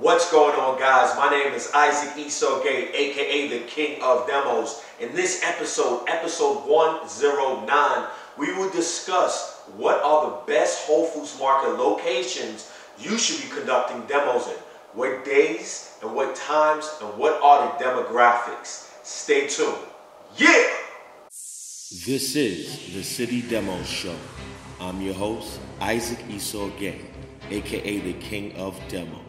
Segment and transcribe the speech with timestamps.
[0.00, 1.16] What's going on, guys?
[1.16, 4.82] My name is Isaac Gay, aka the King of Demos.
[4.98, 11.78] In this episode, episode 109, we will discuss what are the best Whole Foods Market
[11.78, 14.56] locations you should be conducting demos in,
[14.94, 18.90] what days and what times, and what are the demographics.
[19.04, 19.78] Stay tuned.
[20.36, 20.70] Yeah!
[22.04, 24.16] This is the City Demo Show.
[24.80, 26.18] I'm your host, Isaac
[26.80, 27.00] Gay,
[27.48, 29.20] aka the King of Demos.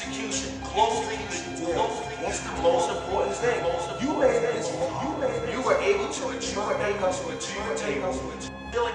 [0.00, 1.92] Execution, the deal.
[2.22, 3.60] That's the most important thing.
[4.00, 4.64] You made it.
[4.64, 5.52] You made it.
[5.52, 6.56] You were able to achieve.
[6.56, 7.52] You were able to achieve.
[7.52, 8.50] You were able to achieve.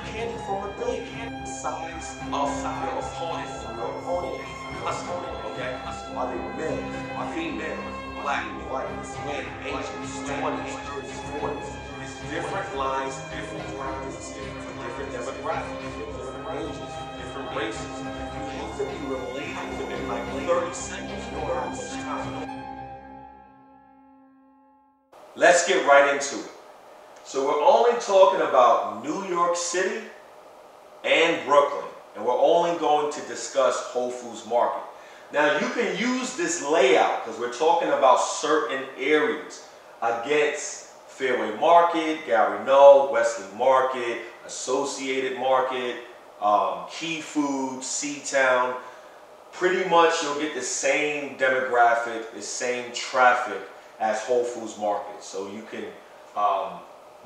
[0.10, 1.46] Candy from a million.
[1.46, 3.54] Size of your opponent.
[3.78, 4.42] Your opponent.
[4.82, 5.46] Opponent.
[5.54, 5.78] Okay.
[6.18, 6.82] Are they men?
[7.14, 7.78] Are female?
[8.24, 11.70] Black, white, Hispanic, Asians, 20s, 30s, 40s.
[12.02, 14.34] It's different lines, different lines,
[14.82, 15.86] different demographics,
[16.18, 18.35] different ages, different races.
[19.06, 21.24] Like 30 seconds.
[22.04, 22.50] Time.
[25.36, 26.52] Let's get right into it.
[27.24, 30.02] So we're only talking about New York City
[31.04, 34.82] and Brooklyn, and we're only going to discuss Whole Foods Market.
[35.32, 39.68] Now you can use this layout because we're talking about certain areas
[40.02, 45.98] against Fairway Market, Gary Null, Wesley Market, Associated Market,
[46.42, 48.76] um, Key Foods, C-Town.
[49.58, 53.62] Pretty much you'll get the same demographic, the same traffic
[54.02, 55.24] as Whole Foods Market.
[55.24, 55.86] So you can
[56.36, 56.80] um,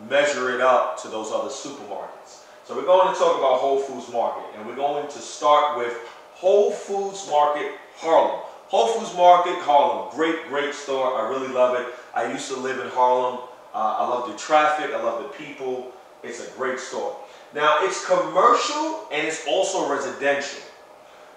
[0.08, 2.44] measure it up to those other supermarkets.
[2.66, 5.98] So we're going to talk about Whole Foods Market and we're going to start with
[6.34, 8.42] Whole Foods Market Harlem.
[8.68, 11.20] Whole Foods Market Harlem, great, great store.
[11.20, 11.88] I really love it.
[12.14, 13.40] I used to live in Harlem.
[13.74, 14.94] Uh, I love the traffic.
[14.94, 15.92] I love the people.
[16.22, 17.16] It's a great store.
[17.56, 20.62] Now it's commercial and it's also residential.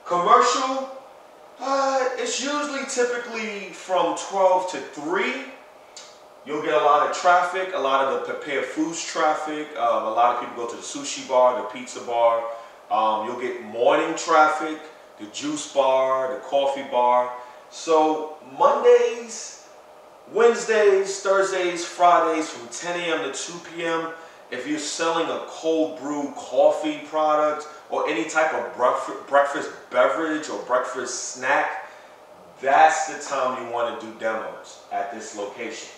[0.04, 0.90] Commercial,
[1.60, 5.44] uh, it's usually typically from 12 to 3.
[6.44, 9.68] You'll get a lot of traffic, a lot of the prepared foods traffic.
[9.76, 12.42] Um, a lot of people go to the sushi bar, the pizza bar.
[12.90, 14.78] Um, you'll get morning traffic,
[15.20, 17.32] the juice bar, the coffee bar.
[17.70, 19.68] So Mondays,
[20.32, 23.32] Wednesdays, Thursdays, Fridays from 10 a.m.
[23.32, 24.08] to 2 p.m.
[24.52, 28.76] If you're selling a cold brew coffee product or any type of
[29.26, 31.88] breakfast, beverage or breakfast snack,
[32.60, 35.88] that's the time you want to do demos at this location.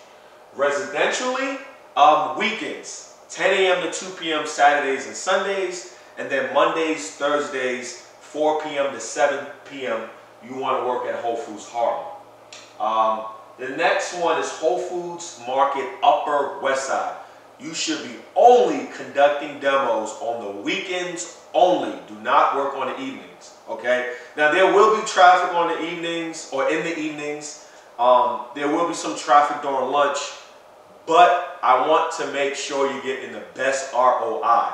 [0.55, 1.59] Residentially,
[1.97, 3.91] um, weekends, 10 a.m.
[3.91, 4.47] to 2 p.m.
[4.47, 8.93] Saturdays and Sundays, and then Mondays, Thursdays, 4 p.m.
[8.93, 10.09] to 7 p.m.
[10.47, 12.07] You want to work at Whole Foods Harlem.
[12.79, 13.25] Um,
[13.59, 17.17] the next one is Whole Foods Market Upper West Side.
[17.59, 21.97] You should be only conducting demos on the weekends only.
[22.07, 23.53] Do not work on the evenings.
[23.69, 24.15] Okay.
[24.35, 27.67] Now there will be traffic on the evenings or in the evenings.
[27.97, 30.17] Um, there will be some traffic during lunch,
[31.07, 34.73] but I want to make sure you're getting the best ROI.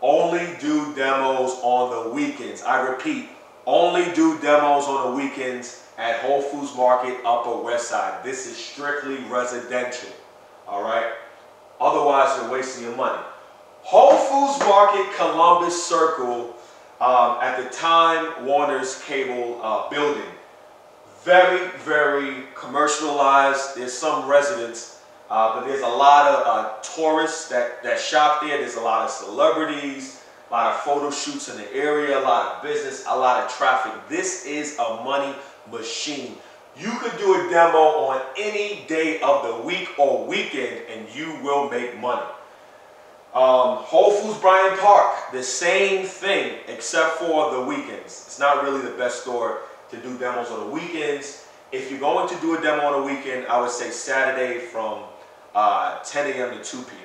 [0.00, 2.62] Only do demos on the weekends.
[2.62, 3.28] I repeat,
[3.66, 8.24] only do demos on the weekends at Whole Foods Market Upper West Side.
[8.24, 10.10] This is strictly residential.
[10.66, 11.12] All right.
[11.80, 13.22] Otherwise, you're wasting your money.
[13.82, 16.54] Whole Foods Market Columbus Circle
[17.00, 20.28] um, at the time Warner's Cable uh, building.
[21.24, 23.76] Very, very commercialized.
[23.76, 28.58] There's some residents, uh, but there's a lot of uh, tourists that, that shop there.
[28.58, 32.56] There's a lot of celebrities, a lot of photo shoots in the area, a lot
[32.56, 33.92] of business, a lot of traffic.
[34.08, 35.34] This is a money
[35.70, 36.36] machine.
[36.78, 41.36] You could do a demo on any day of the week or weekend and you
[41.42, 42.26] will make money.
[43.34, 48.24] Um, Whole Foods Bryant Park, the same thing except for the weekends.
[48.26, 49.60] It's not really the best store
[49.90, 51.46] to do demos on the weekends.
[51.70, 55.04] If you're going to do a demo on a weekend, I would say Saturday from
[55.54, 56.58] uh, 10 a.m.
[56.58, 56.98] to 2 p.m.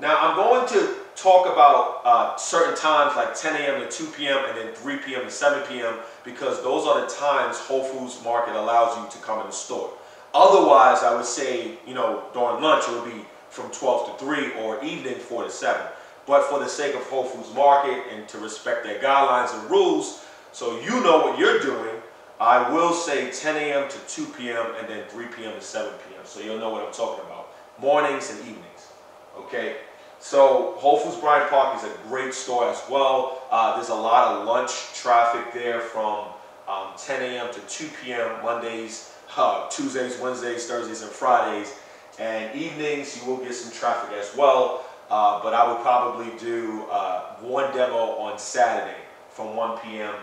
[0.00, 3.80] Now I'm going to talk about uh, certain times like 10 a.m.
[3.80, 4.38] to 2 p.m.
[4.48, 5.24] and then 3 p.m.
[5.24, 5.94] to 7 p.m.
[6.24, 9.92] because those are the times Whole Foods Market allows you to come in the store.
[10.32, 14.52] Otherwise, I would say, you know, during lunch it would be from 12 to 3
[14.62, 15.86] or evening 4 to 7.
[16.26, 20.24] But for the sake of Whole Foods Market and to respect their guidelines and rules,
[20.52, 21.96] so you know what you're doing,
[22.40, 23.88] I will say 10 a.m.
[23.90, 24.66] to 2 p.m.
[24.78, 25.52] and then 3 p.m.
[25.52, 26.22] to 7 p.m.
[26.24, 27.48] So you'll know what I'm talking about.
[27.78, 28.92] Mornings and evenings.
[29.36, 29.76] Okay?
[30.20, 33.42] So Whole Foods Bryant Park is a great store as well.
[33.50, 36.26] Uh, there's a lot of lunch traffic there from
[36.68, 37.52] um, 10 a.m.
[37.52, 38.42] to 2 p.m.
[38.42, 41.74] Mondays, uh, Tuesdays, Wednesdays, Thursdays, and Fridays.
[42.18, 44.84] And evenings, you will get some traffic as well.
[45.08, 48.98] uh, but I would probably do uh, one demo on Saturday
[49.30, 50.14] from 1 p.m.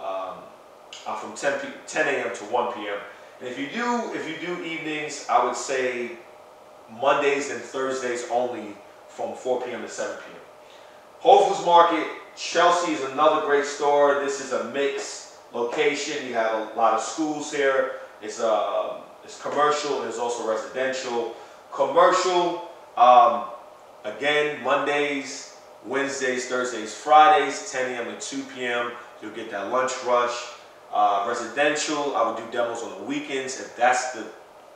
[0.00, 0.34] Um,
[1.06, 2.34] uh, from 10 p- 10 a.m.
[2.34, 2.98] to 1 p.m.
[3.40, 6.12] And if you do if you do evenings, I would say
[7.00, 8.76] Mondays and Thursdays only
[9.14, 9.82] from 4 p.m.
[9.82, 10.40] to 7 p.m.
[11.20, 12.06] Whole Foods Market,
[12.36, 14.20] Chelsea is another great store.
[14.24, 16.26] This is a mixed location.
[16.26, 18.00] You have a lot of schools here.
[18.20, 21.34] It's uh, it's commercial and it's also residential.
[21.72, 23.44] Commercial, um,
[24.04, 25.56] again, Mondays,
[25.86, 28.18] Wednesdays, Thursdays, Fridays, 10 a.m.
[28.18, 28.92] to 2 p.m.
[29.22, 30.52] You'll get that lunch rush.
[30.92, 34.24] Uh, residential, I would do demos on the weekends if that's the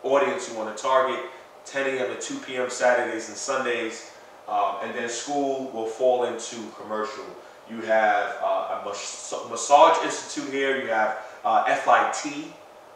[0.02, 1.20] audience you want to target.
[1.64, 2.16] 10 a.m.
[2.16, 2.70] to 2 p.m.
[2.70, 4.10] Saturdays and Sundays.
[4.48, 7.24] Um, and then school will fall into commercial.
[7.70, 10.80] You have uh, a massage institute here.
[10.80, 12.44] You have uh, FIT,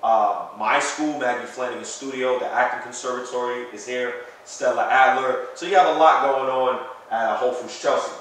[0.03, 4.15] uh, my school, Maggie Flanagan Studio, the acting conservatory is here.
[4.45, 5.47] Stella Adler.
[5.55, 8.13] So you have a lot going on at Whole Foods Chelsea.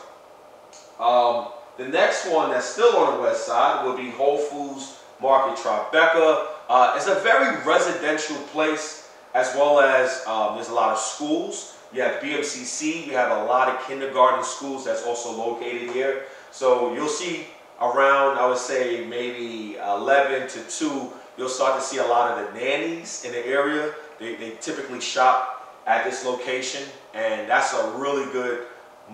[0.99, 1.47] Um,
[1.77, 6.47] the next one that's still on the west side will be Whole Foods Market Tribeca.
[6.69, 11.77] Uh, it's a very residential place as well as um, there's a lot of schools.
[11.93, 16.23] You have BMCC, you have a lot of kindergarten schools that's also located here.
[16.51, 17.47] So you'll see
[17.81, 22.45] around, I would say maybe 11 to 2, you'll start to see a lot of
[22.53, 23.93] the nannies in the area.
[24.19, 26.83] They, they typically shop at this location
[27.13, 28.67] and that's a really good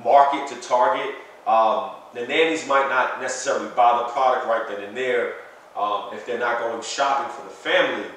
[0.03, 1.15] market to target.
[1.47, 5.35] Um, the nannies might not necessarily buy the product right then and there
[5.75, 8.07] um, if they're not going shopping for the family,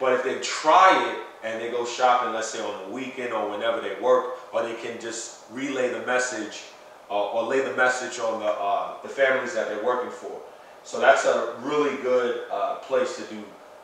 [0.00, 3.50] but if they try it and they go shopping, let's say on the weekend or
[3.50, 6.62] whenever they work, or they can just relay the message
[7.10, 10.40] uh, or lay the message on the, uh, the families that they're working for.
[10.84, 13.42] So that's a really good uh, place to do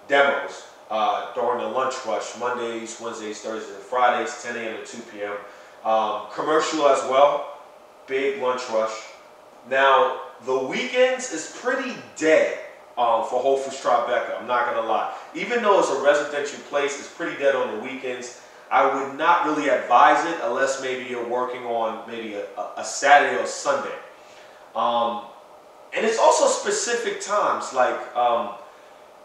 [0.08, 4.84] demos uh, during the lunch rush, Mondays, Wednesdays, Thursdays, and Fridays, 10 a.m.
[4.84, 5.34] to 2 p.m.
[5.84, 7.58] Um, commercial as well,
[8.06, 8.96] big lunch rush.
[9.68, 12.58] Now, the weekends is pretty dead
[12.98, 14.40] um, for Whole Foods Tribeca.
[14.40, 15.14] I'm not gonna lie.
[15.34, 18.40] Even though it's a residential place, it's pretty dead on the weekends.
[18.70, 22.44] I would not really advise it unless maybe you're working on maybe a,
[22.76, 23.94] a Saturday or Sunday.
[24.74, 25.22] Um,
[25.96, 27.72] and it's also specific times.
[27.72, 28.54] Like um,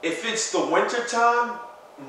[0.03, 1.59] if it's the winter time,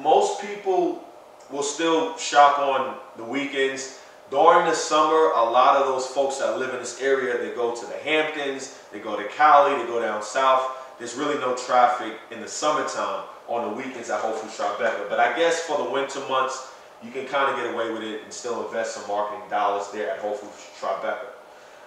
[0.03, 1.03] most people
[1.51, 4.01] will still shop on the weekends.
[4.31, 7.75] During the summer, a lot of those folks that live in this area, they go
[7.75, 12.15] to the Hamptons, they go to Cali, they go down south there's really no traffic
[12.31, 15.09] in the summertime on the weekends at Whole Foods Tribeca.
[15.09, 18.23] But I guess for the winter months, you can kind of get away with it
[18.23, 21.27] and still invest some marketing dollars there at Whole Foods Tribeca.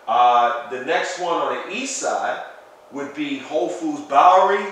[0.08, 2.44] Uh, the next one on the east side
[2.92, 4.66] would be Whole Foods Bowery.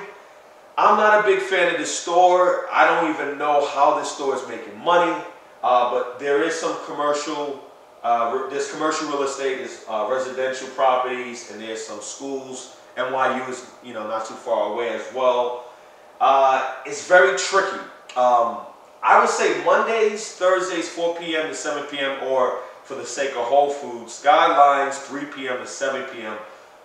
[0.78, 2.68] I'm not a big fan of this store.
[2.72, 5.24] I don't even know how this store is making money,
[5.64, 7.64] uh, but there is some commercial,
[8.04, 13.70] uh, there's commercial real estate, there's uh, residential properties, and there's some schools NYU is
[13.84, 15.66] you know not too far away as well.
[16.20, 17.78] Uh, it's very tricky.
[18.16, 18.60] Um,
[19.04, 21.50] I would say Mondays, Thursdays, 4 p.m.
[21.50, 22.24] to 7 p.m.
[22.24, 25.58] or for the sake of Whole Foods, guidelines 3 p.m.
[25.58, 26.38] to 7 p.m.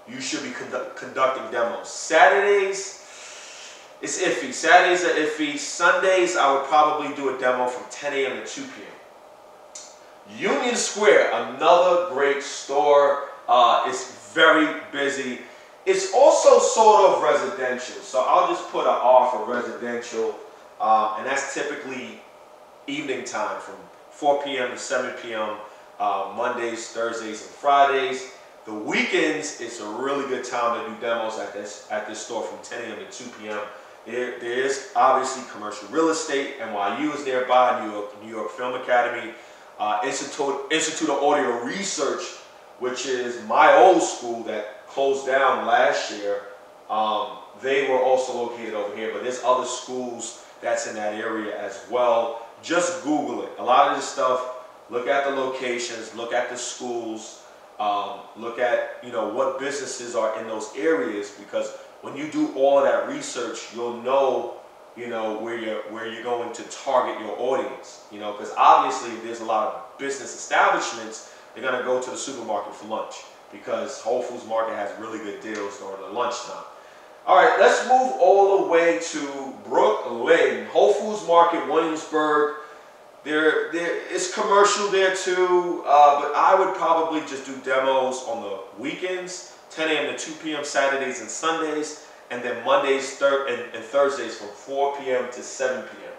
[0.08, 1.88] You should be condu- conducting demos.
[1.88, 3.06] Saturdays,
[4.02, 4.52] it's iffy.
[4.52, 5.56] Saturdays are iffy.
[5.58, 8.44] Sundays, I would probably do a demo from 10 a.m.
[8.44, 9.00] to 2 p.m.
[10.36, 13.28] Union Square, another great store.
[13.48, 15.40] Uh, it's very busy.
[15.90, 18.00] It's also sort of residential.
[18.00, 20.38] So I'll just put an R for residential.
[20.80, 22.20] Um, and that's typically
[22.86, 23.74] evening time from
[24.12, 24.70] 4 p.m.
[24.70, 25.56] to 7 p.m.
[25.98, 28.30] Uh, Mondays, Thursdays, and Fridays.
[28.66, 32.44] The weekends, it's a really good time to do demos at this at this store
[32.44, 33.04] from 10 a.m.
[33.04, 33.58] to 2 p.m.
[34.06, 36.60] There, there is obviously commercial real estate.
[36.60, 39.34] NYU is nearby, New York, New York Film Academy,
[39.80, 42.22] uh, Institute, Institute of Audio Research,
[42.78, 46.42] which is my old school that closed down last year.
[46.88, 51.58] Um, they were also located over here, but there's other schools that's in that area
[51.58, 52.46] as well.
[52.62, 53.50] Just Google it.
[53.58, 54.56] A lot of this stuff,
[54.90, 57.42] look at the locations, look at the schools,
[57.78, 61.70] um, look at you know what businesses are in those areas because
[62.02, 64.56] when you do all that research, you'll know
[64.96, 68.04] you know where you're where you're going to target your audience.
[68.12, 71.32] You know because obviously there's a lot of business establishments.
[71.54, 75.40] They're gonna go to the supermarket for lunch because Whole Foods Market has really good
[75.40, 76.64] deals during the lunchtime.
[77.26, 80.66] All right, let's move all the way to Brooklyn.
[80.66, 82.56] Whole Foods Market, Williamsburg.
[83.22, 88.42] There, there is commercial there too, uh, but I would probably just do demos on
[88.42, 90.16] the weekends, 10 a.m.
[90.16, 90.64] to 2 p.m.
[90.64, 95.26] Saturdays and Sundays, and then Mondays thir- and, and Thursdays from 4 p.m.
[95.32, 96.12] to 7 p.m.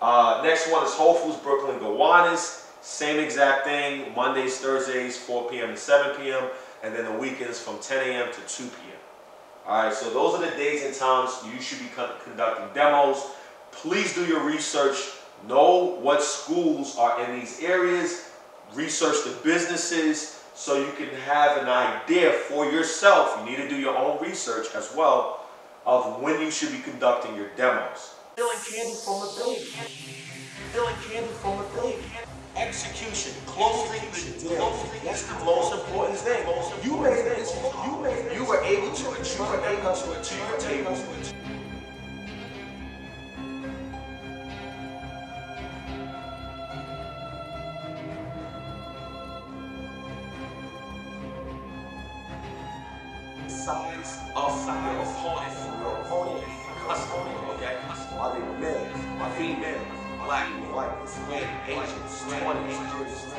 [0.00, 2.67] Uh, next one is Whole Foods Brooklyn Gowanus.
[2.88, 5.68] Same exact thing, Mondays, Thursdays, 4 p.m.
[5.68, 6.48] to 7 p.m.,
[6.82, 8.32] and then the weekends from 10 a.m.
[8.32, 8.98] to 2 p.m.
[9.66, 11.90] All right, so those are the days and times you should be
[12.24, 13.26] conducting demos.
[13.72, 14.96] Please do your research.
[15.46, 18.30] Know what schools are in these areas.
[18.72, 23.38] Research the businesses so you can have an idea for yourself.
[23.38, 25.44] You need to do your own research as well
[25.84, 28.14] of when you should be conducting your demos.
[28.32, 29.26] Stealing candy from a.
[30.70, 32.27] Stealing candy from a.
[32.58, 34.72] Execution, closing the deal.
[35.04, 36.44] That's the most important thing.
[36.84, 37.54] You made this.
[37.86, 38.32] You made.
[38.34, 39.02] You were able to.
[39.02, 40.96] You were able to achieve your table.
[53.46, 56.44] Size of your opponent, your opponent,
[57.50, 57.76] okay?
[58.18, 59.22] Are they male?
[59.22, 59.97] Are female?
[60.28, 62.76] Black, and white, Hispanic, Asians, 20s,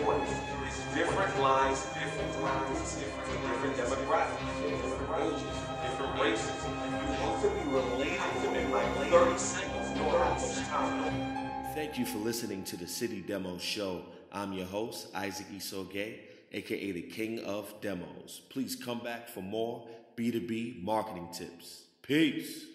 [0.02, 6.66] 40s, different lines, different lines, different demographics, different ages, different races.
[6.66, 9.90] You have to be related within like 30 seconds.
[10.00, 11.74] Don't much time.
[11.76, 14.02] Thank you for listening to the City Demo Show.
[14.32, 16.16] I'm your host, Isaac Esaugay,
[16.52, 18.42] aka the King of Demos.
[18.50, 21.84] Please come back for more B2B marketing tips.
[22.02, 22.66] Peace.